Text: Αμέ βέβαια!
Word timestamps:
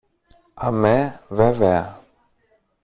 Αμέ 0.55 1.21
βέβαια! 1.29 1.99